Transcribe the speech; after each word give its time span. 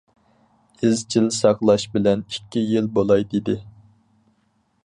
ئىزچىل 0.87 1.27
ساقلاش 1.39 1.87
بىلەن 1.97 2.25
ئىككى 2.31 2.65
يىل 2.73 2.91
بولاي 2.99 3.29
دېدى. 3.35 3.59